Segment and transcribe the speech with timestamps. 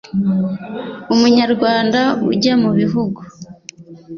[1.13, 1.99] umunyarwanda
[2.31, 3.19] ujya mu bihugu